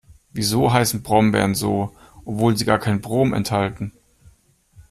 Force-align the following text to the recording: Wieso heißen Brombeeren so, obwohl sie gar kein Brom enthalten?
Wieso 0.31 0.73
heißen 0.73 1.03
Brombeeren 1.03 1.53
so, 1.53 1.95
obwohl 2.25 2.57
sie 2.57 2.65
gar 2.65 2.79
kein 2.79 3.01
Brom 3.01 3.33
enthalten? 3.35 3.93